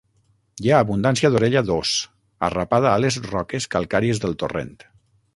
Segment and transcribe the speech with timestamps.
[0.67, 1.91] Hi ha abundància d'orella d'ós,
[2.47, 4.73] arrapada a les roques calcàries del torrent.